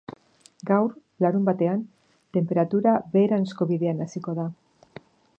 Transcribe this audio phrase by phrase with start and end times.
[0.67, 0.87] Gaur,
[1.25, 1.83] larunbatean,
[2.37, 4.47] tenperatura beheranzko bidean hasiko da.